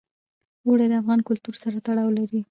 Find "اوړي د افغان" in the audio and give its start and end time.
0.65-1.19